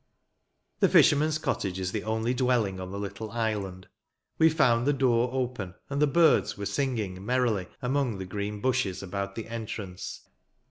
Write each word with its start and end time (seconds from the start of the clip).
The 0.79 0.89
fisherman's 0.89 1.37
cottage 1.37 1.77
is 1.79 1.91
the 1.91 2.03
only 2.03 2.33
dwelling 2.33 2.79
on 2.79 2.89
the 2.89 2.97
little 2.97 3.29
island. 3.29 3.87
We 4.39 4.49
found 4.49 4.87
the 4.87 4.93
door 4.93 5.29
open, 5.31 5.75
and 5.91 6.01
the 6.01 6.07
birds 6.07 6.57
were 6.57 6.65
singing 6.65 7.23
merrily 7.23 7.67
among 7.83 8.17
the 8.17 8.25
green 8.25 8.61
bushes 8.61 9.03
about 9.03 9.35
the 9.35 9.47
entrance. 9.47 10.21